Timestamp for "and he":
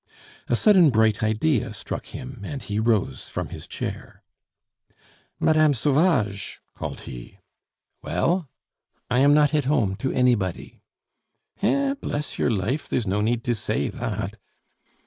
2.43-2.79